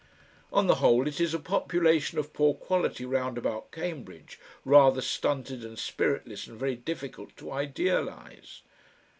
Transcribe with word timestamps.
On 0.51 0.65
the 0.65 0.81
whole 0.81 1.05
it 1.07 1.21
is 1.21 1.35
a 1.35 1.39
population 1.39 2.17
of 2.17 2.33
poor 2.33 2.55
quality 2.55 3.05
round 3.05 3.37
about 3.37 3.71
Cambridge, 3.71 4.39
rather 4.65 4.99
stunted 4.99 5.63
and 5.63 5.77
spiritless 5.77 6.47
and 6.47 6.57
very 6.57 6.75
difficult 6.75 7.37
to 7.37 7.51
idealise. 7.51 8.63